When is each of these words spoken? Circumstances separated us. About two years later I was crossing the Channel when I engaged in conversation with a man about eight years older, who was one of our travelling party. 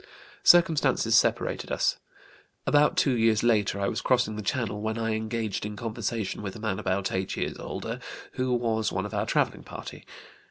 Circumstances 0.41 1.15
separated 1.15 1.71
us. 1.71 1.99
About 2.65 2.97
two 2.97 3.15
years 3.15 3.43
later 3.43 3.79
I 3.79 3.87
was 3.87 4.01
crossing 4.01 4.35
the 4.35 4.41
Channel 4.41 4.81
when 4.81 4.97
I 4.97 5.11
engaged 5.13 5.63
in 5.63 5.75
conversation 5.75 6.41
with 6.41 6.55
a 6.55 6.59
man 6.59 6.79
about 6.79 7.11
eight 7.11 7.37
years 7.37 7.59
older, 7.59 7.99
who 8.31 8.51
was 8.51 8.91
one 8.91 9.05
of 9.05 9.13
our 9.13 9.27
travelling 9.27 9.63
party. 9.63 10.03